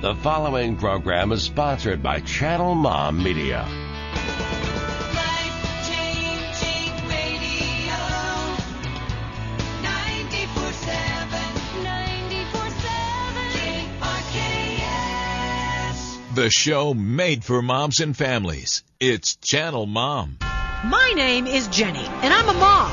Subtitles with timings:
[0.00, 3.66] The following program is sponsored by Channel Mom Media.
[5.12, 7.98] Life-changing radio.
[9.82, 11.82] 94.7.
[11.82, 13.98] 94.7.
[15.10, 16.34] KRKS.
[16.36, 18.84] The show made for moms and families.
[19.00, 20.38] It's Channel Mom.
[20.84, 22.92] My name is Jenny, and I'm a mom,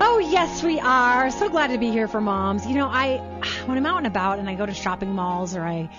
[0.00, 1.30] Oh, yes, we are.
[1.30, 2.66] So glad to be here for moms.
[2.66, 3.18] You know, I,
[3.66, 5.90] when I'm out and about and I go to shopping malls or I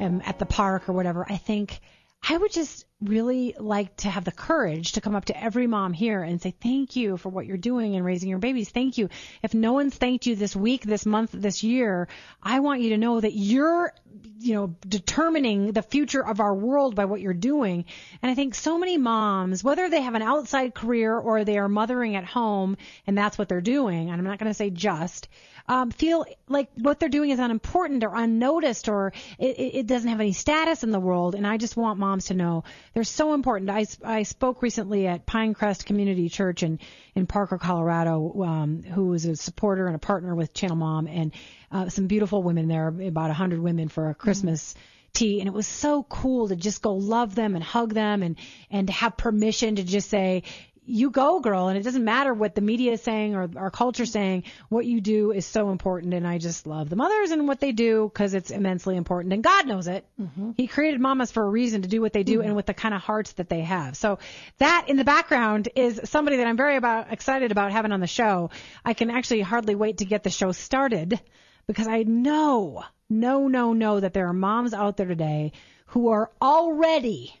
[0.00, 1.80] am at the park or whatever, I think
[2.28, 5.92] I would just really like to have the courage to come up to every mom
[5.92, 8.70] here and say, thank you for what you're doing and raising your babies.
[8.70, 9.08] Thank you.
[9.42, 12.06] If no one's thanked you this week, this month, this year,
[12.40, 13.92] I want you to know that you're,
[14.38, 17.86] you know, determining the future of our world by what you're doing.
[18.22, 21.68] And I think so many moms, whether they have an outside career or they are
[21.68, 25.28] mothering at home and that's what they're doing, and I'm not going to say just,
[25.68, 30.20] um, feel like what they're doing is unimportant or unnoticed or it, it doesn't have
[30.20, 31.34] any status in the world.
[31.34, 33.70] And I just want moms to know they're so important.
[33.70, 36.78] I, I spoke recently at Pinecrest Community Church in,
[37.14, 41.32] in Parker, Colorado, um, who was a supporter and a partner with Channel Mom and
[41.70, 44.74] uh, some beautiful women there, about 100 women for a Christmas
[45.12, 48.36] tea and it was so cool to just go love them and hug them and
[48.70, 50.42] and to have permission to just say
[50.84, 54.04] you go girl and it doesn't matter what the media is saying or our culture
[54.04, 57.60] saying what you do is so important and i just love the mothers and what
[57.60, 60.04] they do because it's immensely important and god knows it.
[60.20, 60.52] Mm-hmm.
[60.56, 62.48] He created mamas for a reason to do what they do mm-hmm.
[62.48, 63.96] and with the kind of hearts that they have.
[63.96, 64.18] So
[64.58, 68.06] that in the background is somebody that i'm very about excited about having on the
[68.06, 68.50] show.
[68.84, 71.20] I can actually hardly wait to get the show started
[71.66, 75.52] because i know no no no that there are moms out there today
[75.86, 77.34] who are already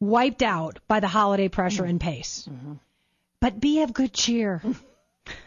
[0.00, 1.90] wiped out by the holiday pressure mm-hmm.
[1.90, 2.48] and pace
[3.40, 4.62] but be of good cheer.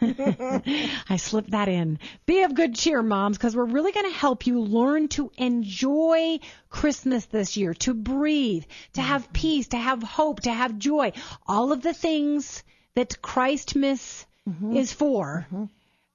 [0.00, 1.98] I slipped that in.
[2.26, 6.38] Be of good cheer, moms, because we're really going to help you learn to enjoy
[6.70, 8.64] Christmas this year, to breathe,
[8.94, 9.08] to mm-hmm.
[9.08, 11.12] have peace, to have hope, to have joy.
[11.46, 12.62] All of the things
[12.94, 14.76] that Christmas mm-hmm.
[14.76, 15.46] is for.
[15.52, 15.64] Mm-hmm.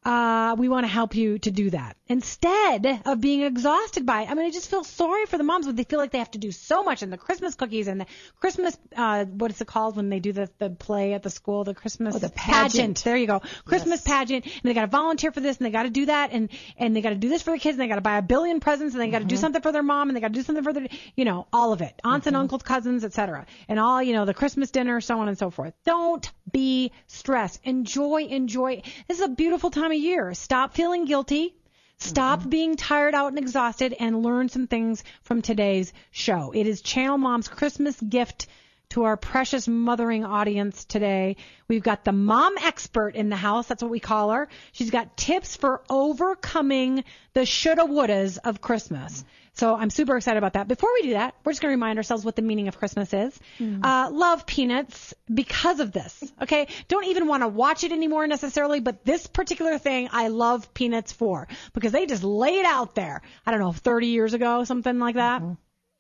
[0.07, 4.29] Uh, we want to help you to do that instead of being exhausted by it.
[4.29, 6.31] I mean, I just feel sorry for the moms, when they feel like they have
[6.31, 8.06] to do so much and the Christmas cookies and the
[8.40, 11.66] Christmas, uh, what is it called when they do the, the play at the school,
[11.66, 13.03] the Christmas Oh, the pageant.
[13.03, 13.41] There you go.
[13.66, 14.45] Christmas pageant.
[14.45, 16.47] And they got to volunteer for this and they got to do that and,
[16.78, 18.22] and they got to do this for the kids and they got to buy a
[18.22, 20.34] billion presents and they got to do something for their mom and they got to
[20.34, 20.88] do something for their,
[21.18, 22.00] you know, all of it.
[22.06, 23.45] Aunts and uncles, cousins, etc.
[23.68, 25.74] And all, you know, the Christmas dinner, so on and so forth.
[25.85, 27.59] Don't be stressed.
[27.66, 28.81] Enjoy, enjoy.
[29.09, 30.34] This is a beautiful time of year.
[30.34, 31.56] Stop feeling guilty.
[31.97, 32.50] Stop mm-hmm.
[32.50, 36.52] being tired out and exhausted and learn some things from today's show.
[36.53, 38.47] It is Channel Mom's Christmas gift
[38.90, 41.36] to our precious mothering audience today.
[41.68, 43.68] We've got the mom expert in the house.
[43.68, 44.48] That's what we call her.
[44.72, 47.03] She's got tips for overcoming
[47.34, 49.25] the shoulda wouldas of Christmas.
[49.53, 50.68] So I'm super excited about that.
[50.68, 53.12] Before we do that, we're just going to remind ourselves what the meaning of Christmas
[53.12, 53.38] is.
[53.84, 56.24] Uh, love peanuts because of this.
[56.44, 56.68] Okay.
[56.88, 61.12] Don't even want to watch it anymore necessarily, but this particular thing I love peanuts
[61.12, 63.22] for because they just lay it out there.
[63.48, 65.42] I don't know, 30 years ago, something like that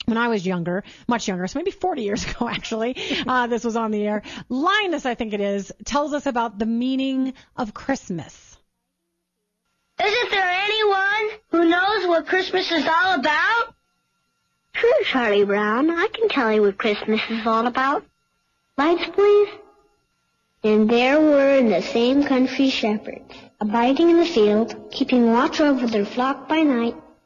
[0.07, 2.95] when I was younger, much younger, so maybe 40 years ago actually,
[3.27, 4.23] uh, this was on the air.
[4.47, 8.57] Linus, I think it is, tells us about the meaning of Christmas.
[10.01, 13.73] Isn't there anyone who knows what Christmas is all about?
[14.73, 15.89] Sure, Charlie Brown.
[15.89, 18.05] I can tell you what Christmas is all about.
[18.77, 19.49] Lights, please.
[20.63, 25.87] And there were in the same country shepherds, abiding in the field, keeping watch over
[25.87, 26.95] their flock by night.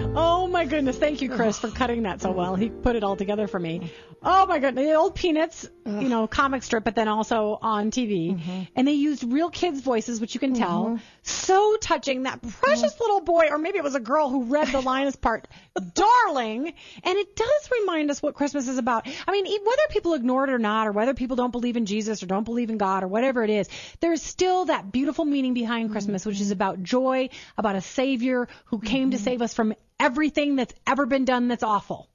[0.00, 0.96] Oh my goodness.
[0.96, 2.54] Thank you, Chris, for cutting that so well.
[2.54, 3.92] He put it all together for me.
[4.22, 4.84] Oh my goodness.
[4.84, 8.36] The old Peanuts, you know, comic strip, but then also on TV.
[8.36, 8.62] Mm-hmm.
[8.76, 10.86] And they used real kids' voices, which you can tell.
[10.86, 10.96] Mm-hmm.
[11.22, 12.24] So touching.
[12.24, 13.02] That precious mm-hmm.
[13.02, 15.48] little boy, or maybe it was a girl who read the Linus part,
[15.94, 16.72] darling.
[17.02, 19.06] And it does remind us what Christmas is about.
[19.26, 22.22] I mean, whether people ignore it or not, or whether people don't believe in Jesus
[22.22, 23.68] or don't believe in God or whatever it is,
[24.00, 25.92] there's still that beautiful meaning behind mm-hmm.
[25.92, 30.56] Christmas, which is about joy, about a Savior who came to save us from everything
[30.56, 32.08] that's ever been done that's awful.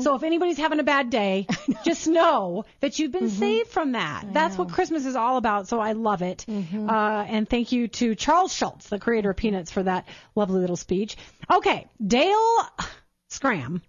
[0.00, 1.48] So if anybody's having a bad day,
[1.84, 4.32] just know that you've been saved from that.
[4.32, 5.66] That's what Christmas is all about.
[5.66, 6.46] So I love it.
[6.48, 10.06] Uh, and thank you to Charles Schulz, the creator of Peanuts, for that
[10.36, 11.16] lovely little speech.
[11.52, 12.60] Okay, Dale
[13.28, 13.80] Skram.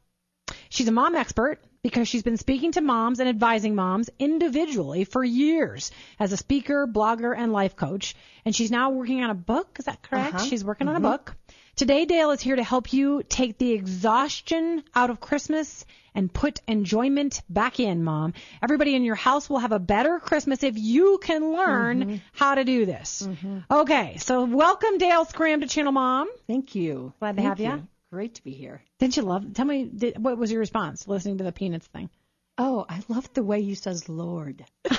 [0.70, 5.24] She's a mom expert because she's been speaking to moms and advising moms individually for
[5.24, 8.16] years as a speaker, blogger, and life coach.
[8.46, 9.76] And she's now working on a book.
[9.78, 10.42] Is that correct?
[10.46, 11.36] She's working on a book.
[11.78, 15.86] Today, Dale is here to help you take the exhaustion out of Christmas
[16.16, 18.34] and put enjoyment back in, Mom.
[18.64, 22.16] Everybody in your house will have a better Christmas if you can learn mm-hmm.
[22.32, 23.28] how to do this.
[23.30, 23.60] Mm-hmm.
[23.70, 26.28] Okay, so welcome, Dale Skram, to Channel Mom.
[26.48, 27.14] Thank you.
[27.20, 27.76] Glad to have ya.
[27.76, 27.88] you.
[28.12, 28.82] Great to be here.
[28.98, 29.54] Didn't you love?
[29.54, 32.10] Tell me, did, what was your response listening to the Peanuts thing?
[32.58, 34.66] Oh, I love the way he says Lord.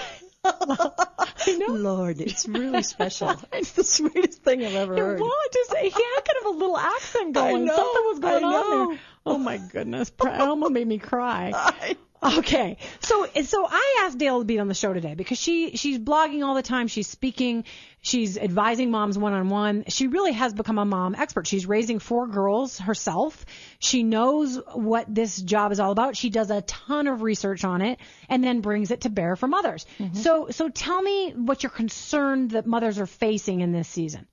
[1.47, 1.75] I know.
[1.75, 3.35] Lord, it's really special.
[3.53, 5.21] it's the sweetest thing I've ever It heard.
[5.21, 7.67] was just he had kind of a little accent going.
[7.67, 8.99] Something was going I on there.
[9.27, 11.95] Oh my goodness, almost made me cry.
[12.21, 15.99] Okay, so so I asked Dale to be on the show today because she she's
[15.99, 16.89] blogging all the time.
[16.89, 17.65] She's speaking.
[18.01, 19.85] She's advising moms one on one.
[19.89, 21.47] She really has become a mom expert.
[21.47, 23.45] She's raising four girls herself.
[23.79, 26.17] She knows what this job is all about.
[26.17, 27.99] She does a ton of research on it
[28.29, 29.87] and then brings it to bear for mothers.
[29.99, 30.17] Mm-hmm.
[30.17, 34.27] So so tell me what you're concerned that mothers are facing in this season.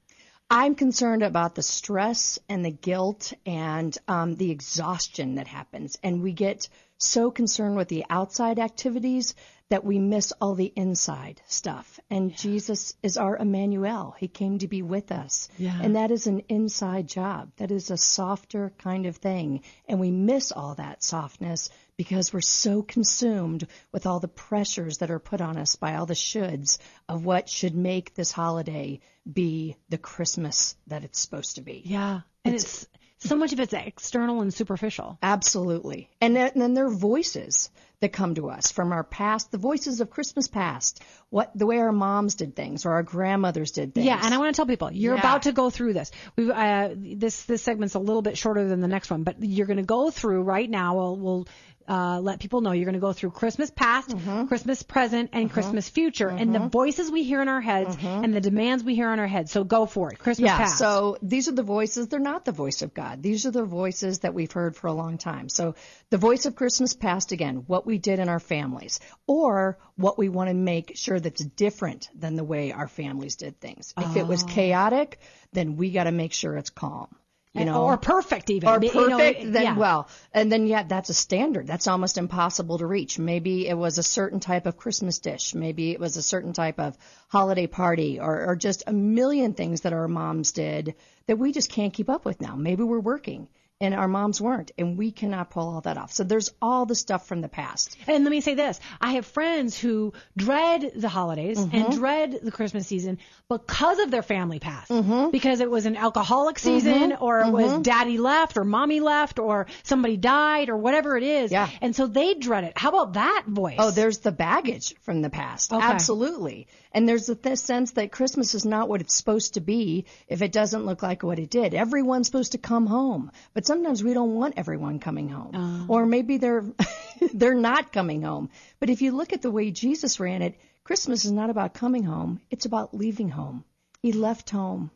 [0.50, 5.97] I'm concerned about the stress and the guilt and um, the exhaustion that happens.
[6.03, 9.36] And we get so concerned with the outside activities
[9.69, 12.00] that we miss all the inside stuff.
[12.12, 14.15] And Jesus is our Emmanuel.
[14.19, 15.50] He came to be with us.
[15.57, 15.80] Yeah.
[15.81, 17.51] And that is an inside job.
[17.57, 19.63] That is a softer kind of thing.
[19.88, 25.12] And we miss all that softness because we're so consumed with all the pressures that
[25.12, 26.77] are put on us by all the shoulds
[27.07, 29.00] of what should make this holiday
[29.31, 31.81] be the Christmas that it's supposed to be.
[31.86, 32.88] Yeah, and it's,
[33.19, 35.18] so much of it's external and superficial.
[35.24, 36.09] Absolutely.
[36.21, 37.69] And then, and then there are voices
[38.01, 41.80] that come to us from our past, the voices of Christmas past, what the way
[41.80, 44.06] our moms did things or our grandmothers did things.
[44.06, 45.21] Yeah, and I want to tell people you're Yeah.
[45.21, 46.12] about to go through this.
[46.36, 49.68] We uh, this this segment's a little bit shorter than the next one, but you're
[49.68, 50.95] going to go through right now.
[50.95, 51.47] We'll, we'll
[51.87, 54.45] uh, let people know you're going to go through Christmas past, Mm-hmm.
[54.47, 58.41] Christmas present, and Christmas future, and the voices we hear in our heads and the
[58.41, 59.51] demands we hear in our heads.
[59.51, 60.19] So go for it.
[60.19, 60.59] Christmas Mm-hmm.
[60.61, 60.77] Yeah, past.
[60.77, 62.07] so these are the voices.
[62.07, 63.21] They're not the voice of God.
[63.23, 65.49] These are the voices that we've heard for a long time.
[65.49, 65.75] So
[66.09, 70.29] the voice of Christmas past again, what we did in our families, or what we
[70.29, 73.93] want to make sure that's different than the way our families did things.
[73.97, 74.47] If it was Oh.
[74.47, 75.19] chaotic,
[75.53, 77.07] then we got to make sure it's calm.
[77.56, 78.68] You know, or perfect even.
[78.68, 79.78] or You perfect, know, then yeah.
[79.78, 81.68] well, and then yeah, that's a standard.
[81.68, 83.18] That's almost impossible to reach.
[83.18, 85.56] Maybe it was a certain type of Christmas dish.
[85.56, 86.98] Maybe it was a certain type of
[87.30, 90.96] holiday party, or, or just a million things that our moms did
[91.28, 92.56] that we just can't keep up with now.
[92.56, 93.47] Maybe we're working
[93.81, 96.13] and our moms weren't, and we cannot pull all that off.
[96.13, 97.97] So there's all the stuff from the past.
[98.07, 101.75] And let me say this: I have friends who dread the holidays Mm-hmm.
[101.75, 103.17] and dread the Christmas season
[103.49, 104.89] because of their family past.
[104.89, 105.31] Mm-hmm.
[105.31, 109.67] Because it was an alcoholic season, or it was daddy left, or mommy left, or
[109.83, 111.51] somebody died, or whatever it is.
[111.51, 111.69] Yeah.
[111.81, 112.73] And so they dread it.
[112.77, 113.75] How about that voice?
[113.79, 115.73] Oh, there's the baggage from the past.
[115.73, 115.83] Okay.
[115.85, 116.67] Absolutely.
[116.91, 120.41] And there's the th- sense that Christmas is not what it's supposed to be if
[120.41, 121.73] it doesn't look like what it did.
[121.73, 125.56] Everyone's supposed to come home, but sometimes we don't want everyone coming home.
[125.56, 125.86] Uh.
[125.94, 126.66] Or maybe they're
[127.34, 128.50] they're not coming home.
[128.80, 132.04] But if you look at the way Jesus ran it, Christmas is not about coming
[132.04, 133.64] home, it's about leaving home.
[134.02, 134.92] He left home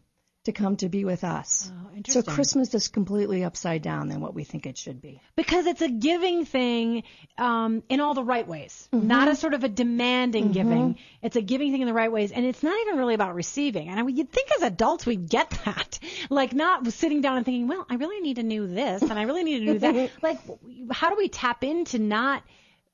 [0.46, 1.65] to come to be with us.
[1.65, 2.34] so Oh, interesting.
[2.34, 5.22] Christmas is completely upside down than what we think it should be.
[5.36, 7.03] because it's a giving thing
[7.38, 9.05] um, in all the right ways, Mm-hmm.
[9.08, 10.98] not a sort of a demanding giving.
[11.22, 13.89] It's a giving thing in the right ways, and it's not even really about receiving.
[13.89, 17.46] And I mean, you'd think as adults we'd get that, like not sitting down and
[17.46, 20.12] thinking, well, I really need to do this, and I really need to do that.
[20.24, 20.39] like,
[20.91, 22.43] how do we tap into not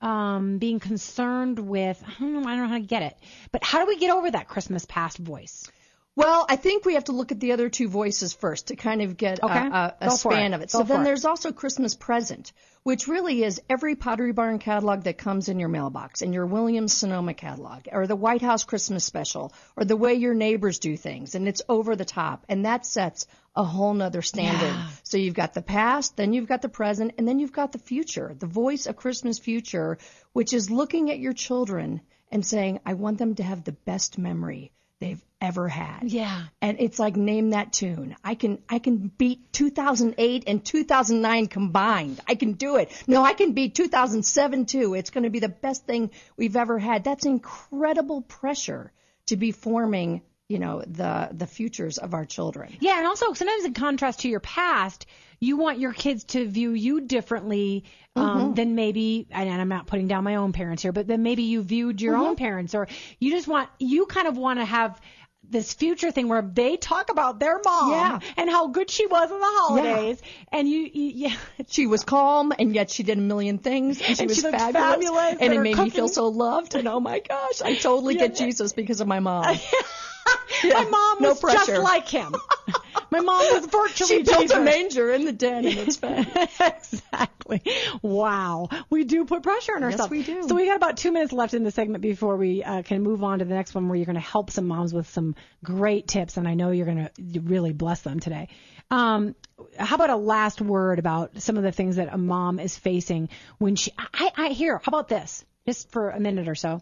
[0.02, 2.04] um, being concerned with?
[2.08, 2.40] I don't know.
[2.50, 3.16] I don't know how to get it,
[3.52, 5.70] but how do we get over that Christmas past voice?
[6.18, 9.02] Well, I think we have to look at the other two voices first to kind
[9.02, 9.68] of get a- Okay.
[9.68, 10.56] a, a, span it.
[10.56, 10.72] of it.
[10.72, 11.04] Go So then it.
[11.04, 12.54] there's also Christmas Present,
[12.84, 16.94] which really is every Pottery Barn catalog that comes in your mailbox, and your Williams
[16.94, 21.36] Sonoma catalog, or the White House Christmas special, or the way your neighbors do things,
[21.36, 24.68] and it's over the top, and that sets a whole nother standard.
[24.74, 24.88] Yeah.
[25.04, 27.80] So you've got the past, then you've got the present, and then you've got the
[27.80, 29.98] future, the voice of Christmas future,
[30.32, 32.00] which is looking at your children
[32.32, 36.04] and saying, I want them to have the best memory they've ever had.
[36.04, 36.44] Yeah.
[36.62, 38.16] And it's like name that tune.
[38.24, 42.20] I can I can beat 2008 and 2009 combined.
[42.28, 42.92] I can do it.
[43.08, 44.94] No, I can beat 2007 too.
[44.94, 47.04] It's going to be the best thing we've ever had.
[47.04, 48.92] That's incredible pressure
[49.28, 52.72] to be forming, you know, the the futures of our children.
[52.80, 55.06] Yeah, and also sometimes in contrast to your past,
[55.40, 57.86] you want your kids to view you differently
[58.16, 61.44] um, than maybe, and I'm not putting down my own parents here, but then maybe
[61.44, 62.88] you viewed your own parents, or
[63.20, 65.02] you just want, you kind of want to have
[65.48, 68.20] this future thing where they talk about their mom Yeah.
[68.38, 70.22] and how good she was in the holidays,
[70.52, 71.36] and you, you yeah,
[71.68, 74.44] She was calm and yet she did a million things and she And was she
[74.44, 77.74] fabulous, fabulous, and and it made me feel so loved and oh my gosh, I
[77.76, 78.38] totally Yeah, get.
[78.38, 79.56] Jesus because of my mom.
[80.64, 81.74] my mom no was pressure.
[81.74, 82.34] just like him.
[83.12, 84.58] my mom was virtually she built Jesus.
[84.58, 86.28] a manger in the den and it's fine.
[86.60, 87.62] exactly.
[88.02, 88.70] Wow.
[88.90, 90.12] We do put pressure on ourselves.
[90.12, 90.48] we do.
[90.48, 93.24] So we got about two minutes left in the segment before we uh, can move
[93.24, 96.08] on to the next one where you're going to help some moms with some great
[96.08, 96.38] tips.
[96.38, 98.50] And I know you're going to really bless them today.
[98.92, 99.36] Um,
[99.78, 103.30] how about a last word about some of the things that a mom is facing
[103.58, 105.46] when she, I, I hear, how about this?
[105.66, 106.82] Just for a minute or so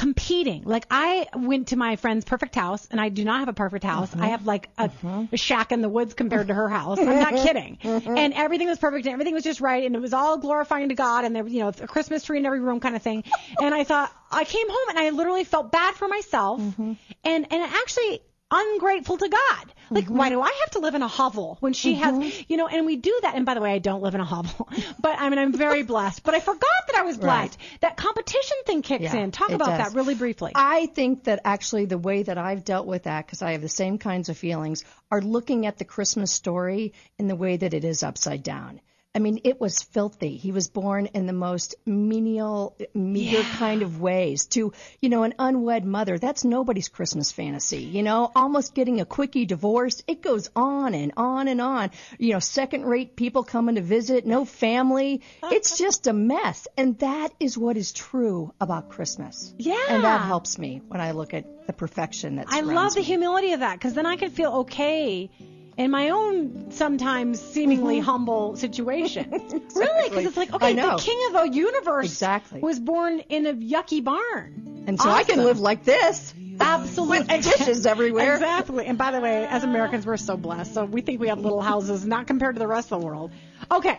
[0.00, 0.62] competing.
[0.64, 3.84] Like I went to my friend's perfect house and I do not have a perfect
[3.84, 4.14] house.
[4.14, 4.24] I mm-hmm.
[4.28, 4.90] have like a,
[5.30, 6.98] a shack in the woods compared to her house.
[6.98, 7.76] I'm not kidding.
[7.84, 8.16] Mm-hmm.
[8.16, 10.94] And everything was perfect and everything was just right and it was all glorifying to
[10.94, 13.24] God and there was, you know, a Christmas tree in every room kind of thing.
[13.60, 17.46] And I thought I came home and I literally felt bad for myself and and
[17.52, 19.72] actually ungrateful to God.
[19.92, 20.36] Like, why mm-hmm.
[20.36, 22.42] do I have to live in a hovel when she has, mm-hmm.
[22.48, 23.34] you know, and we do that.
[23.34, 24.68] And by the way, I don't live in a hovel,
[25.00, 27.58] but I mean, I'm very blessed, but I forgot that I was blessed.
[27.80, 29.32] That competition thing kicks Yeah, in.
[29.32, 29.78] Talk about does.
[29.78, 30.52] that really briefly.
[30.54, 33.68] I think that actually the way that I've dealt with that, because I have the
[33.68, 37.84] same kinds of feelings, are looking at the Christmas story in the way that it
[37.84, 38.80] is upside down.
[39.12, 40.36] I mean, it was filthy.
[40.36, 43.56] He was born in the most menial, meager Yeah.
[43.58, 46.16] kind of ways to, you know, an unwed mother.
[46.16, 50.00] That's nobody's Christmas fantasy, you know, almost getting a quickie divorce.
[50.06, 51.90] It goes on and on and on.
[52.20, 55.22] You know, second rate people coming to visit, no family.
[55.42, 56.68] It's just a mess.
[56.76, 59.52] And that is what is true about Christmas.
[59.58, 59.74] Yeah.
[59.88, 63.06] And that helps me when I look at the perfection that I love the me.
[63.06, 65.30] humility of that because then I can feel okay
[65.76, 69.30] in my own sometimes seemingly humble situation.
[69.74, 70.64] Really, because it's like, Mm-hmm.
[70.64, 72.60] Okay, the king of the universe Exactly.
[72.60, 74.84] was born in a yucky barn.
[74.86, 76.34] And so I can live like this.
[76.60, 77.18] Absolutely.
[77.20, 78.34] With dishes everywhere.
[78.34, 78.84] Exactly.
[78.86, 80.74] And by the way, as Americans, we're so blessed.
[80.74, 83.30] So we think we have little houses, not compared to the rest of the world.
[83.70, 83.98] Okay.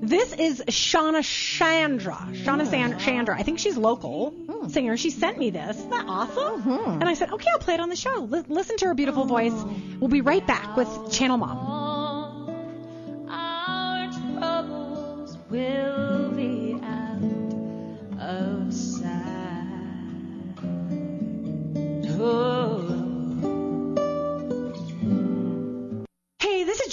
[0.00, 2.14] This is Shauna Chandra.
[2.32, 3.36] Shauna San- Chandra.
[3.38, 4.34] I think she's local
[4.70, 4.96] singer.
[4.96, 5.76] She sent me this.
[5.76, 6.68] Isn't that awesome?
[7.00, 8.20] And I said, okay, I'll play it on the show.
[8.30, 9.54] Li- listen to her beautiful voice.
[9.98, 11.58] We'll be right back with Channel Mom.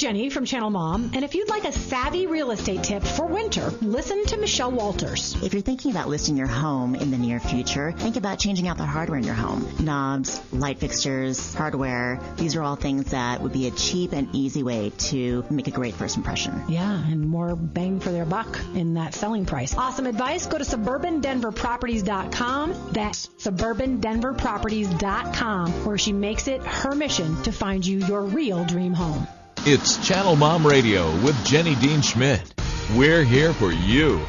[0.05, 1.09] Jenny from Channel Mom.
[1.15, 5.35] And if you'd like a savvy real estate tip for winter, listen to Michelle Walters.
[5.41, 8.77] If you're thinking about listing your home in the near future, think about changing out
[8.77, 9.67] the hardware in your home.
[9.79, 14.61] Knobs, light fixtures, hardware, these are all things that would be a cheap and easy
[14.61, 16.61] way to make a great first impression.
[16.69, 19.75] Yeah, and more bang for their buck in that selling price.
[19.75, 20.45] Awesome advice.
[20.45, 22.91] Go to suburbandenverproperties.com.
[22.91, 29.25] That's suburbandenverproperties.com, where she makes it her mission to find you your real dream home.
[29.67, 32.53] It's Channel Mom Radio with Jenny Dean Schmidt.
[32.95, 34.23] We're here for you.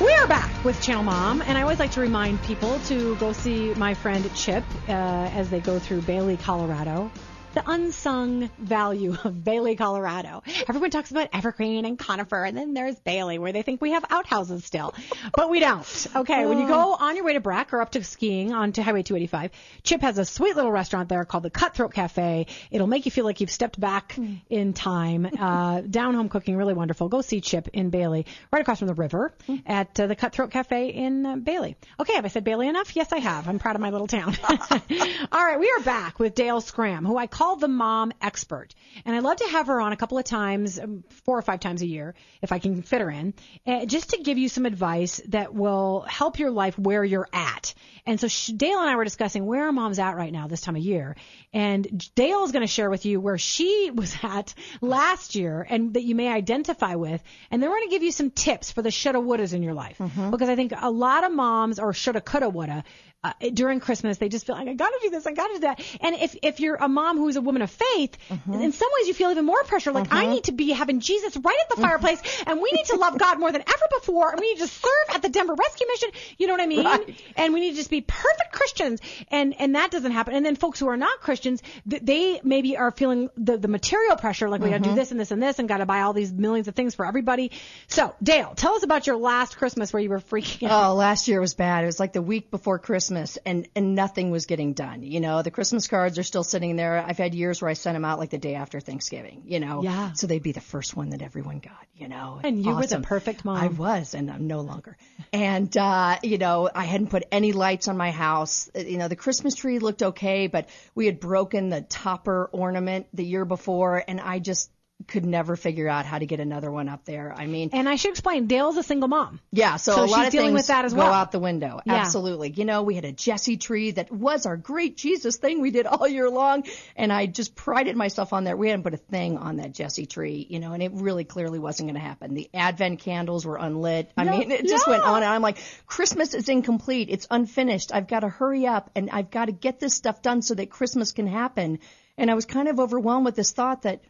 [0.00, 3.72] We're back with Channel Mom, and I always like to remind people to go see
[3.74, 7.08] my friend Chip uh, as they go through Bailey, Colorado.
[7.54, 10.42] The unsung value of Bailey, Colorado.
[10.66, 14.06] Everyone talks about Evergreen and Conifer, and then there's Bailey, where they think we have
[14.08, 14.94] outhouses still,
[15.36, 16.06] but we don't.
[16.16, 19.02] Okay, when you go on your way to Breck or up to skiing onto Highway
[19.02, 19.50] 285,
[19.82, 22.46] Chip has a sweet little restaurant there called the Cutthroat Cafe.
[22.70, 24.18] It'll make you feel like you've stepped back
[24.48, 25.28] in time.
[25.42, 27.08] Uh, down home cooking, really wonderful.
[27.08, 29.34] Go see Chip in Bailey, right across from the river
[29.66, 31.76] at uh, the Cutthroat Cafe in uh, Bailey.
[31.98, 32.94] Okay, have I said Bailey enough?
[32.94, 33.48] Yes, I have.
[33.48, 34.36] I'm proud of my little town.
[35.32, 38.72] All right, we are back with Dale Skram, who I call called the Mom Expert,
[39.04, 41.58] and I love to have her on a couple of times, um, four or five
[41.58, 43.34] times a year, if I can fit her in,
[43.66, 47.74] uh, just to give you some advice that will help your life where you're at.
[48.06, 50.60] And so she, Dale and I were discussing where are moms at right now this
[50.60, 51.16] time of year,
[51.52, 51.84] and
[52.14, 56.04] Dale is going to share with you where she was at last year and that
[56.04, 57.20] you may identify with,
[57.50, 59.74] and then we're going to give you some tips for the shoulda wouldas in your
[59.74, 59.96] life.
[60.30, 62.84] Because I think a lot of moms or shoulda coulda woulda
[63.24, 65.54] uh, during Christmas, they just feel like I got to do this, I got to
[65.54, 65.80] do that.
[66.00, 68.54] And if if you're a mom who's a woman of faith, mm-hmm.
[68.54, 69.92] in some ways you feel even more pressure.
[69.92, 70.32] Like I mm-hmm.
[70.32, 71.84] need to be having Jesus right at the mm-hmm.
[71.84, 74.66] fireplace, and we need to love God more than ever before, and we need to
[74.66, 76.08] serve at the Denver Rescue Mission.
[76.36, 76.84] You know what I mean?
[76.84, 77.22] Right.
[77.36, 80.34] And we need to just be perfect Christians, and and that doesn't happen.
[80.34, 84.16] And then folks who are not Christians, th- they maybe are feeling the the material
[84.16, 86.00] pressure, like we got to do this and this and this, and got to buy
[86.00, 87.52] all these millions of things for everybody.
[87.86, 90.90] So Dale, tell us about your last Christmas where you were freaking oh, out.
[90.90, 91.84] Oh, last year was bad.
[91.84, 95.02] It was like the week before Christmas and, and nothing was getting done.
[95.02, 96.98] You know, the Christmas cards are still sitting there.
[96.98, 99.82] I've had years where I sent them out like the day after Thanksgiving, you know.
[99.82, 100.12] Yeah.
[100.12, 102.40] So they'd be the first one that everyone got, you know.
[102.42, 103.56] And you were the perfect mom.
[103.56, 104.96] I was, and I'm no longer.
[105.32, 108.70] And, uh, you know, I hadn't put any lights on my house.
[108.74, 113.06] Uh, You know, the Christmas tree looked okay, but we had broken the topper ornament
[113.12, 114.70] the year before, and I just
[115.08, 117.32] could never figure out how to get another one up there.
[117.36, 119.40] I mean, And I should explain, Dale's a single mom.
[119.52, 121.12] yeah, so, So a lot she's of dealing things with that as go well.
[121.12, 121.80] out the window.
[121.84, 121.94] Yeah.
[121.94, 122.50] Absolutely.
[122.50, 125.86] You know, we had a Jesse tree that was our great Jesus thing we did
[125.86, 126.64] all year long,
[126.96, 128.58] and I just prided myself on that.
[128.58, 131.58] We hadn't put a thing on that Jesse tree, you know, and it really clearly
[131.58, 132.34] wasn't going to happen.
[132.34, 134.10] The Advent candles were unlit.
[134.16, 137.08] I Yeah, mean, it just went on, and I'm like, Christmas is incomplete.
[137.10, 137.92] It's unfinished.
[137.94, 140.70] I've got to hurry up, and I've got to get this stuff done so that
[140.70, 141.78] Christmas can happen.
[142.18, 144.02] And I was kind of overwhelmed with this thought that,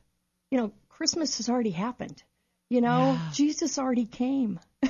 [0.50, 0.72] you know,
[1.02, 2.22] Christmas has already happened.
[2.68, 4.60] You know, Jesus already came.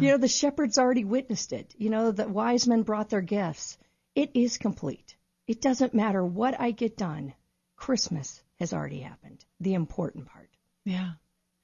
[0.00, 1.74] You know, the shepherds already witnessed it.
[1.76, 3.76] You know, the wise men brought their gifts.
[4.14, 5.14] It is complete.
[5.46, 7.34] It doesn't matter what I get done.
[7.76, 9.44] Christmas has already happened.
[9.60, 10.48] The important part.
[10.86, 11.10] Yeah.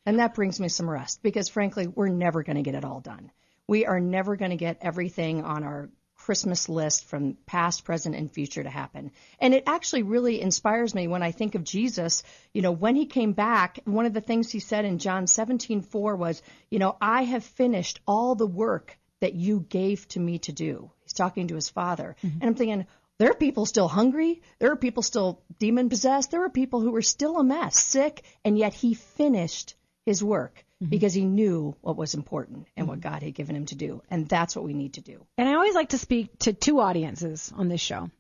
[0.05, 3.00] And that brings me some rest because frankly, we're never going to get it all
[3.00, 3.31] done.
[3.67, 5.88] We are never going to get everything on our
[6.23, 9.11] Christmas list from past, present, and future to happen.
[9.41, 12.23] And it actually really inspires me when I think of Jesus.
[12.55, 16.17] You know, when he came back, one of the things he said in John 17:4
[16.17, 20.52] was, you know, I have finished all the work that you gave to me to
[20.52, 20.93] do.
[21.02, 22.14] He's talking to his father.
[22.23, 22.38] Mm-hmm.
[22.41, 22.87] And I'm thinking,
[23.19, 24.43] there are people still hungry.
[24.61, 26.31] There are people still demon possessed.
[26.31, 29.75] There are people who are still a mess, sick, and yet he finished
[30.07, 30.91] his work Mm-hmm.
[30.91, 33.09] because he knew what was important and what mm-hmm.
[33.09, 34.03] God had given him to do.
[34.11, 35.25] And that's what we need to do.
[35.38, 38.11] And I always like to speak to two audiences on this show.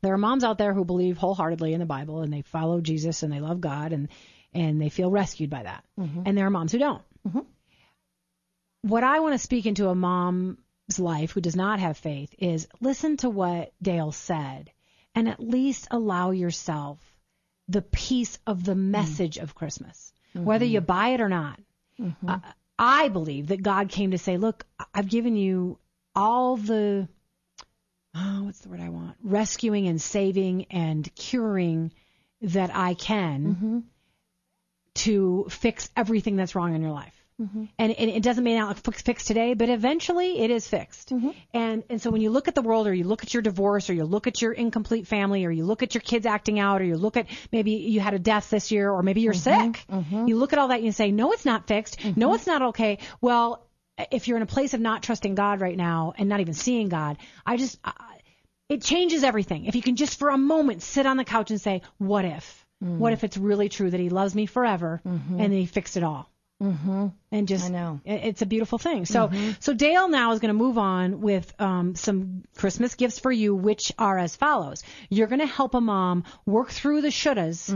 [0.00, 3.22] There are moms out there who believe wholeheartedly in the Bible and they follow Jesus
[3.22, 4.08] and they love God and
[4.54, 5.84] and they feel rescued by that.
[5.98, 6.22] Mm-hmm.
[6.24, 7.02] And there are moms who don't.
[8.80, 10.56] What I want to speak into a mom's
[10.98, 14.70] life who does not have faith is listen to what Dale said
[15.14, 16.98] and at least allow yourself
[17.68, 18.88] the peace of the mm.
[18.88, 21.60] message of Christmas, whether you buy it or not.
[22.26, 22.38] Uh,
[22.78, 25.78] I believe that God came to say, look, I've given you
[26.14, 27.08] all the,
[28.14, 29.16] oh, what's the word I want?
[29.22, 31.92] Rescuing and saving and curing
[32.42, 33.84] that I can
[34.94, 37.19] to fix everything that's wrong in your life.
[37.40, 37.64] Mm-hmm.
[37.78, 41.10] And, and it doesn't mean not fix, fix today, but eventually it is fixed.
[41.10, 41.30] Mm-hmm.
[41.54, 43.88] And and so when you look at the world, or you look at your divorce,
[43.88, 46.82] or you look at your incomplete family, or you look at your kids acting out,
[46.82, 49.72] or you look at maybe you had a death this year, or maybe you're mm-hmm.
[49.72, 49.86] sick,
[50.28, 51.98] you look at all that and you say, no, it's not fixed.
[52.16, 52.98] No, it's not okay.
[53.20, 53.66] Well,
[54.10, 56.88] if you're in a place of not trusting God right now and not even seeing
[56.88, 57.92] God, I just I,
[58.68, 59.64] it changes everything.
[59.64, 62.66] If you can just for a moment sit on the couch and say, what if?
[62.84, 62.98] Mm.
[62.98, 66.02] What if it's really true that He loves me forever and then He fixed it
[66.02, 66.30] all?
[66.60, 67.06] Mm-hmm.
[67.32, 68.00] And just, I know.
[68.04, 69.06] it's a beautiful thing.
[69.06, 73.30] So, so Dale now is going to move on with um, some Christmas gifts for
[73.32, 74.82] you, which are as follows.
[75.08, 77.70] You're going to help a mom work through the shouldas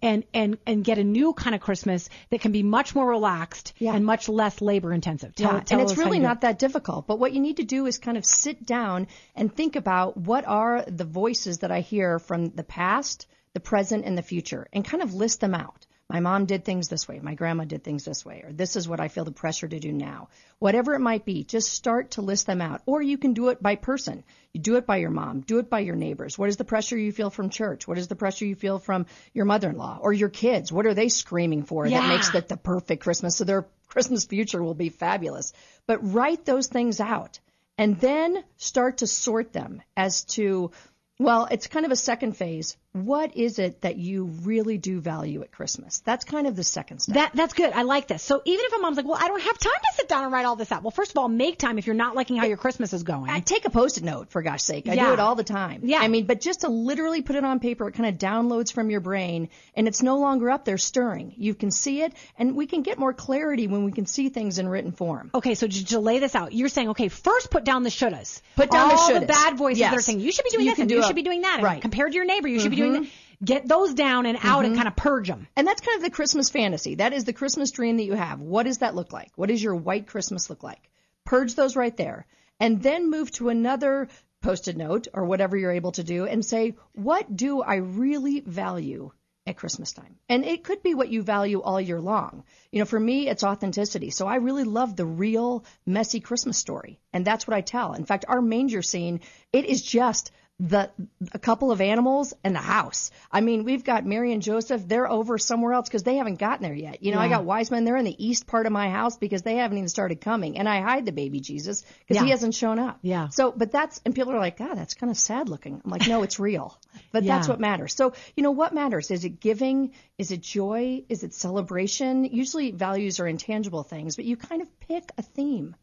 [0.00, 3.74] and and and get a new kind of Christmas that can be much more relaxed
[3.78, 3.94] Yeah.
[3.94, 5.34] and much less labor intensive.
[5.34, 6.28] Tell, Yeah, tell and it's really you do it.
[6.28, 7.06] not that difficult.
[7.06, 10.46] But what you need to do is kind of sit down and think about what
[10.46, 14.84] are the voices that I hear from the past, the present, and the future, and
[14.84, 15.84] kind of list them out.
[16.10, 17.20] My mom did things this way.
[17.20, 18.42] My grandma did things this way.
[18.44, 20.28] Or this is what I feel the pressure to do now.
[20.58, 22.82] Whatever it might be, just start to list them out.
[22.84, 24.24] Or you can do it by person.
[24.52, 25.40] You do it by your mom.
[25.42, 26.36] Do it by your neighbors.
[26.36, 27.86] What is the pressure you feel from church?
[27.86, 30.72] What is the pressure you feel from your mother-in-law or your kids?
[30.72, 32.00] What are they screaming for Yeah.
[32.00, 33.36] that makes it the perfect Christmas?
[33.36, 35.52] So their Christmas future will be fabulous.
[35.86, 37.38] But write those things out
[37.78, 40.72] and then start to sort them as to,
[41.20, 42.76] well, it's kind of a second phase.
[42.92, 46.00] What is it that you really do value at Christmas?
[46.04, 47.14] That's kind of the second step.
[47.14, 47.72] That that's good.
[47.72, 48.20] I like this.
[48.22, 50.32] So even if a mom's like, well, I don't have time to sit down and
[50.32, 50.82] write all this out.
[50.82, 53.30] Well, first of all, make time if you're not liking how your Christmas is going.
[53.30, 54.88] I take a post-it note for gosh sake.
[54.88, 55.06] I Yeah.
[55.06, 55.82] do it all the time.
[55.84, 56.00] Yeah.
[56.00, 58.90] I mean, but just to literally put it on paper, it kind of downloads from
[58.90, 61.32] your brain and it's no longer up there stirring.
[61.36, 64.58] You can see it and we can get more clarity when we can see things
[64.58, 65.30] in written form.
[65.32, 68.42] Okay, so just to lay this out, you're saying, okay, first put down the shouldas.
[68.56, 70.72] Put down the all the bad voices that are saying you should be doing You
[70.72, 71.54] this and do you a- should be doing that.
[71.56, 71.74] And right.
[71.74, 71.82] Mm-hmm.
[71.82, 73.02] compared to your neighbor, you should be doing that.
[73.02, 73.44] Mm-hmm.
[73.44, 74.82] Get those down and out and mm-hmm.
[74.82, 75.46] kind of purge them.
[75.56, 76.96] And that's kind of the Christmas fantasy.
[76.96, 78.40] That is the Christmas dream that you have.
[78.40, 79.30] What does that look like?
[79.36, 80.90] What does your white Christmas look like?
[81.24, 82.26] Purge those right there.
[82.58, 84.08] And then move to another
[84.42, 89.10] post-it note or whatever you're able to do and say, what do I really value
[89.46, 90.16] at Christmas time?
[90.28, 92.44] And it could be what you value all year long.
[92.70, 94.10] You know, for me, it's authenticity.
[94.10, 97.00] So I really love the real messy Christmas story.
[97.14, 97.94] And that's what I tell.
[97.94, 99.20] In fact, our manger scene,
[99.52, 100.30] it is just
[100.62, 100.90] the
[101.32, 103.10] a couple of animals and the house.
[103.32, 104.86] I mean, we've got Mary and Joseph.
[104.86, 107.02] They're over somewhere else because they haven't gotten there yet.
[107.02, 107.36] You know, I Yeah.
[107.38, 107.84] got Wiseman.
[107.84, 110.58] They're in the east part of my house because they haven't even started coming.
[110.58, 112.24] And I hide the baby Jesus because Yeah.
[112.24, 112.98] he hasn't shown up.
[113.00, 113.28] Yeah.
[113.30, 115.80] So, but that's and people are like, God, that's kind of sad looking.
[115.82, 116.78] I'm like, no, it's real.
[117.12, 117.94] But that's what matters.
[117.94, 119.10] So, you know, what matters?
[119.10, 119.92] Is it giving?
[120.18, 121.04] Is it joy?
[121.08, 122.24] Is it celebration?
[122.24, 125.74] Usually, values are intangible things, but you kind of pick a theme.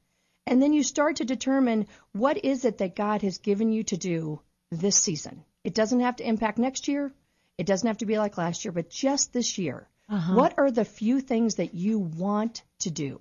[0.46, 3.98] And then you start to determine what is it that God has given you to
[3.98, 4.40] do
[4.72, 5.44] this season.
[5.64, 7.12] It doesn't have to impact next year.
[7.58, 9.88] It doesn't have to be like last year, but just this year.
[10.10, 13.20] What are the few things that you want to do?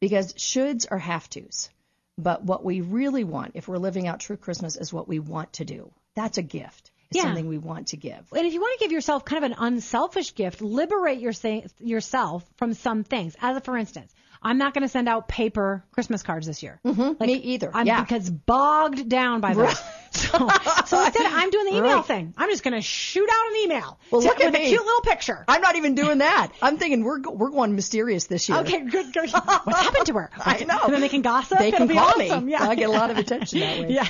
[0.00, 1.70] Because shoulds are have tos.
[2.18, 5.52] But what we really want, if we're living out true Christmas, is what we want
[5.54, 5.92] to do.
[6.16, 6.90] That's a gift.
[7.10, 7.24] It's Yeah.
[7.24, 8.26] something we want to give.
[8.36, 11.32] And if you want to give yourself kind of an unselfish gift, liberate your,
[11.78, 13.36] yourself from some things.
[13.40, 16.80] As a, for instance, I'm not going to send out paper Christmas cards this year.
[16.84, 17.24] Mm-hmm.
[17.24, 17.70] Me either.
[17.72, 18.00] I'm yeah.
[18.02, 19.80] because bogged down by those.
[20.30, 20.48] So,
[20.86, 22.04] so instead, I'm doing the email Right.
[22.04, 22.34] thing.
[22.36, 23.98] I'm just going to shoot out an email.
[24.10, 24.66] Well, to- look at with me.
[24.66, 25.44] a cute little picture.
[25.48, 26.52] I'm not even doing that.
[26.62, 28.58] I'm thinking we're we're going mysterious this year.
[28.58, 29.30] Okay, good, good.
[29.32, 30.30] What's happened to her?
[30.38, 30.78] I know.
[30.84, 31.58] And then they can gossip.
[31.58, 32.46] They It'll can be call awesome.
[32.46, 32.52] me.
[32.52, 32.62] Yeah.
[32.68, 33.84] I get a lot of attention that way.
[33.94, 34.08] Yeah.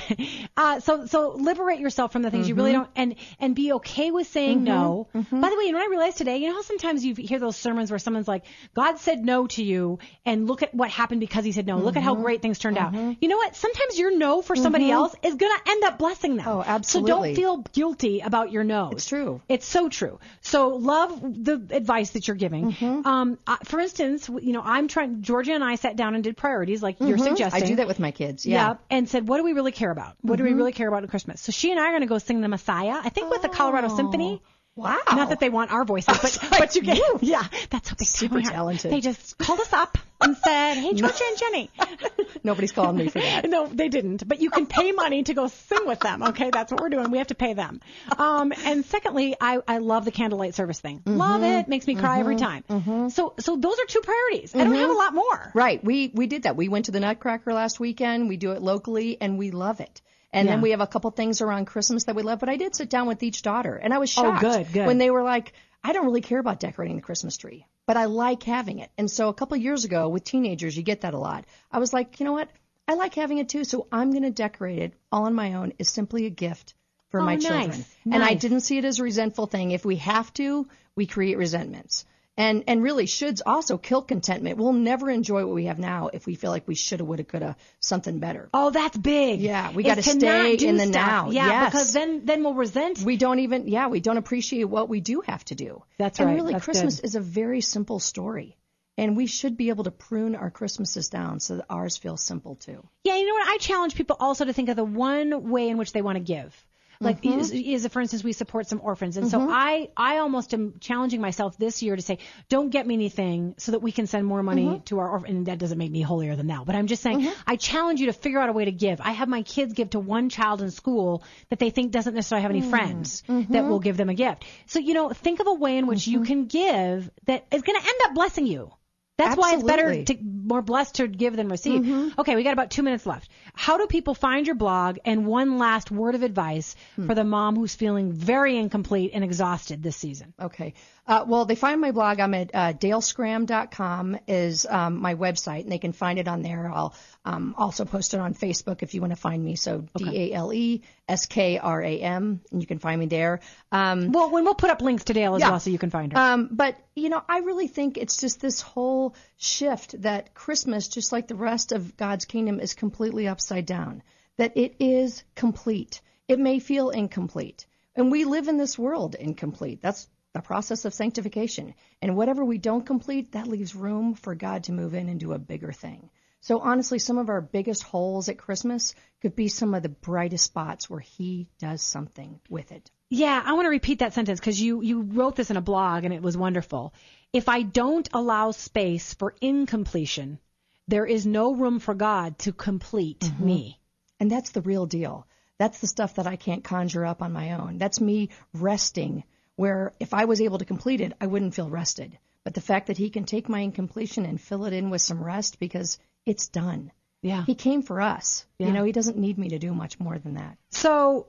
[0.57, 2.81] Uh, so so liberate yourself from the things you really Mm-hmm.
[2.81, 5.07] don't, and and be okay with saying no.
[5.13, 6.37] By the way, you know what I realized today?
[6.37, 9.63] You know how sometimes you hear those sermons where someone's like, "God said no to
[9.63, 11.77] you, and look at what happened because He said no.
[11.77, 12.05] Look at Mm-hmm.
[12.07, 13.55] how great things turned out." You know what?
[13.55, 16.41] Sometimes your no for somebody else is gonna end up blessing them.
[16.45, 17.11] Oh, absolutely.
[17.11, 18.93] So don't feel guilty about your no's.
[18.93, 19.41] It's true.
[19.47, 20.19] It's so true.
[20.41, 22.71] So love the advice that you're giving.
[22.71, 23.07] Mm-hmm.
[23.07, 25.21] Um, uh, for instance, you know, I'm trying.
[25.21, 27.61] Georgia and I sat down and did priorities, like you're suggesting.
[27.61, 27.65] Mm-hmm.
[27.65, 28.45] I do that with my kids.
[28.45, 28.73] Yeah.
[28.73, 28.83] Mm-hmm.
[28.89, 30.15] and said, what do we really care about?
[30.21, 31.41] What do we really care about at Christmas?
[31.41, 32.99] So she and I are going to go sing the Messiah.
[33.03, 34.41] I think with the Colorado Symphony.
[34.43, 34.99] Oh, Wow.
[35.09, 38.41] Not that they want our voices, but but you get yeah, that's how big Super
[38.41, 38.91] talented.
[38.91, 41.69] They just called us up and said, "Hey, Georgia and Jenny."
[42.45, 43.49] Nobody's calling me for that.
[43.55, 44.27] No, they didn't.
[44.27, 46.23] But you can pay money to go sing with them.
[46.23, 47.11] Okay, that's what we're doing.
[47.11, 47.81] We have to pay them.
[48.17, 51.01] Um, and secondly, I, I love the candlelight service thing.
[51.05, 51.59] Love Mm-hmm.
[51.59, 51.67] it.
[51.67, 52.63] Makes me cry every time.
[53.09, 54.53] So so those are two priorities.
[54.55, 55.51] I don't have a lot more.
[55.53, 55.83] Right.
[55.83, 56.55] We we did that.
[56.55, 58.29] We went to the Nutcracker last weekend.
[58.29, 60.01] We do it locally, and we love it.
[60.31, 62.39] And then we have a couple things around Christmas that we love.
[62.39, 64.85] But I did sit down with each daughter, and I was Oh, shocked good, good.
[64.85, 65.53] when they were like,
[65.83, 69.09] "I don't really care about decorating the Christmas tree, but I like having it." And
[69.09, 71.45] so a couple years ago, with teenagers, you get that a lot.
[71.71, 72.49] I was like, you know what?
[72.87, 75.73] I like having it too, so I'm going to decorate it all on my own.
[75.79, 76.75] Is simply a gift
[77.09, 79.71] for Oh, my nice, children, and I didn't see it as a resentful thing.
[79.71, 82.05] If we have to, we create resentments.
[82.37, 84.57] And and really shoulds also kill contentment.
[84.57, 87.55] We'll never enjoy what we have now if we feel like we shoulda, woulda, coulda
[87.79, 88.49] something better.
[88.53, 89.39] Oh, that's big.
[89.39, 90.93] Yeah, we gotta stay not do in the stuff.
[91.07, 91.29] now.
[91.31, 91.71] Yeah, Yes.
[91.71, 92.99] because then then we'll resent.
[92.99, 95.83] We don't even yeah, we don't appreciate what we do have to do.
[95.97, 96.33] That's and right.
[96.33, 97.05] And really That's Christmas good.
[97.05, 98.57] is a very simple story.
[98.97, 102.55] And we should be able to prune our Christmases down so that ours feel simple
[102.55, 102.85] too.
[103.03, 103.47] Yeah, you know what?
[103.47, 106.23] I challenge people also to think of the one way in which they want to
[106.23, 106.53] give.
[106.99, 107.39] Like, Mm-hmm.
[107.39, 111.21] is, is for instance, we support some orphans, and so I, I almost am challenging
[111.21, 114.43] myself this year to say, don't get me anything so that we can send more
[114.43, 114.83] money Mm-hmm.
[114.85, 115.29] to our orphan.
[115.35, 118.07] And that doesn't make me holier than thou, but I'm just saying, I challenge you
[118.07, 119.01] to figure out a way to give.
[119.01, 122.41] I have my kids give to one child in school that they think doesn't necessarily
[122.43, 122.69] have any Mm.
[122.69, 123.53] friends Mm-hmm.
[123.53, 124.43] that will give them a gift.
[124.67, 127.79] So you know, think of a way in which you can give that is going
[127.79, 128.71] to end up blessing you.
[129.17, 132.13] That's why it's better to more blessed to give than receive.
[132.19, 133.29] Okay, we got about two minutes left.
[133.53, 134.97] How do people find your blog?
[135.05, 139.81] And one last word of advice for the mom who's feeling very incomplete and exhausted
[139.81, 140.33] this season.
[140.39, 140.73] Okay.
[141.07, 142.19] Uh, well, they find my blog.
[142.19, 146.71] I'm at uh, daleskram.com is um, my website, and they can find it on there.
[146.73, 149.55] I'll um, also post it on Facebook if you want to find me.
[149.55, 153.05] So D A L E S K R A M, and you can find me
[153.05, 153.39] there.
[153.71, 155.51] Um, Well, when we'll put up links to Dale as Yeah.
[155.51, 156.19] well, so you can find her.
[156.19, 161.11] um, but you know, I really think it's just this whole shift that Christmas, just
[161.11, 164.01] like the rest of God's kingdom, is completely upside down.
[164.37, 166.01] That it is complete.
[166.27, 167.65] It may feel incomplete.
[167.95, 169.81] And we live in this world incomplete.
[169.81, 171.75] That's the process of sanctification.
[172.01, 175.33] And whatever we don't complete, that leaves room for God to move in and do
[175.33, 176.09] a bigger thing.
[176.41, 180.45] So honestly, some of our biggest holes at Christmas could be some of the brightest
[180.45, 182.91] spots where He does something with it.
[183.09, 186.03] Yeah, I want to repeat that sentence because you you wrote this in a blog
[186.05, 186.93] and it was wonderful.
[187.33, 190.39] If I don't allow space for incompletion,
[190.87, 193.45] there is no room for God to complete Mm-hmm.
[193.45, 193.79] me.
[194.19, 195.27] And that's the real deal.
[195.57, 197.77] That's the stuff that I can't conjure up on my own.
[197.77, 199.23] That's me resting,
[199.55, 202.17] where if I was able to complete it, I wouldn't feel rested.
[202.43, 205.23] But the fact that he can take my incompletion and fill it in with some
[205.23, 206.91] rest because it's done.
[207.21, 207.43] Yeah.
[207.45, 208.45] He came for us.
[208.59, 208.67] Yeah.
[208.67, 210.57] You know, he doesn't need me to do much more than that.
[210.69, 211.27] So,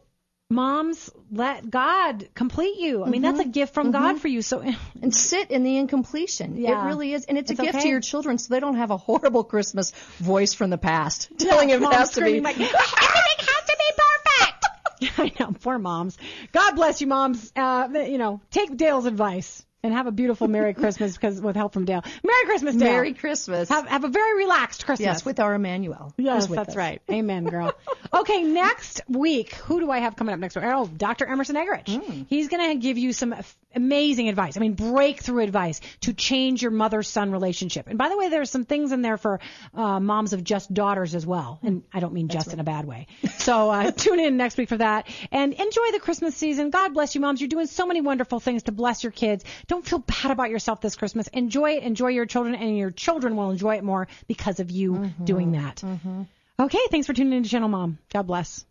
[0.49, 3.05] moms, let God complete you.
[3.05, 3.51] I mean, that's a Mm-hmm.
[3.51, 4.43] gift from God for you.
[4.43, 4.63] So,
[5.03, 6.57] And sit in the incompletion.
[6.57, 6.83] Yeah.
[6.85, 7.25] It really is.
[7.25, 7.83] And it's, It's a gift okay.
[7.85, 11.69] to your children so they don't have a horrible Christmas voice from the past telling
[11.71, 12.41] him it has to be.
[12.41, 12.77] like, everything
[13.39, 14.67] has to be perfect.
[15.19, 16.17] I know, poor moms.
[16.53, 17.53] God bless you, moms.
[17.55, 21.73] Uh, you know, take Dale's advice and have a beautiful Merry Christmas because with help
[21.73, 22.05] from Dale.
[22.25, 22.93] Merry Christmas, Dale.
[22.93, 23.69] Merry Christmas.
[23.69, 25.07] Have, have a very relaxed Christmas.
[25.07, 26.13] yes, with our Emmanuel.
[26.17, 26.77] Yes, that's us.
[26.77, 27.03] right.
[27.11, 27.73] Amen, girl.
[28.13, 30.65] okay, next week, who do I have coming up next week?
[30.67, 31.27] Oh, Dr.
[31.27, 32.03] Emerson Eggerichs.
[32.03, 32.23] Hmm.
[32.29, 33.35] He's going to give you some
[33.77, 34.57] amazing advice.
[34.57, 37.87] I mean, breakthrough advice to change your mother-son relationship.
[37.87, 39.39] And by the way, there's some things in there for
[39.75, 41.61] uh, moms of just daughters as well.
[41.63, 43.07] And I don't mean just in a bad way.
[43.39, 45.09] So uh, tune in next week for that.
[45.31, 46.71] And enjoy the Christmas season.
[46.71, 47.41] God bless you, moms.
[47.41, 49.45] You're doing so many wonderful things to bless your kids.
[49.69, 51.29] Don't feel bad about yourself this Christmas.
[51.29, 51.83] Enjoy it.
[51.83, 55.25] Enjoy your children, and your children will enjoy it more because of you Mm-hmm.
[55.25, 55.83] doing that.
[56.59, 57.99] Okay, thanks for tuning in to Channel Mom.
[58.13, 58.65] God bless.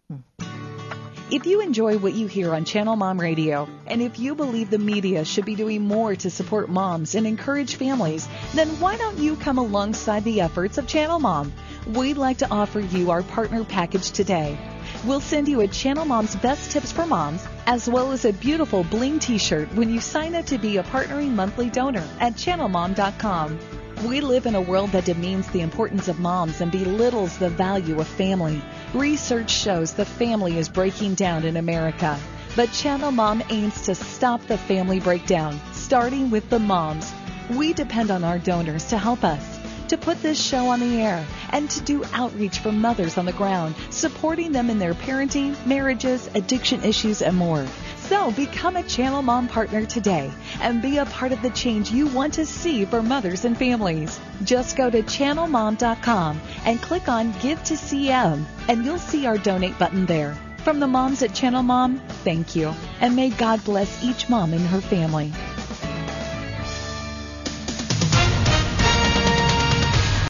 [1.32, 4.78] If you enjoy what you hear on Channel Mom Radio, and if you believe the
[4.78, 9.36] media should be doing more to support moms and encourage families, then why don't you
[9.36, 11.52] come alongside the efforts of Channel Mom?
[11.88, 14.56] We'd like to offer you our partner package today.
[15.04, 18.84] We'll send you a Channel Mom's Best Tips for Moms, as well as a beautiful
[18.84, 23.58] bling t-shirt when you sign up to be a partnering monthly donor at channelmom.com.
[24.04, 28.00] We live in a world that demeans the importance of moms and belittles the value
[28.00, 28.62] of family.
[28.94, 32.20] Research shows the family is breaking down in America.
[32.56, 37.12] But Channel Mom aims to stop the family breakdown, starting with the moms.
[37.50, 41.26] We depend on our donors to help us, to put this show on the air,
[41.50, 46.30] and to do outreach for mothers on the ground, supporting them in their parenting, marriages,
[46.36, 47.66] addiction issues, and more.
[48.10, 52.06] So become a Channel Mom partner today and be a part of the change you
[52.06, 54.20] want to see for mothers and families.
[54.44, 59.80] Just go to channelmom.com and click on Give to CM and you'll see our donate
[59.80, 60.38] button there.
[60.58, 62.74] From the moms at Channel Mom, thank you.
[63.02, 65.32] And may God bless each mom and her family.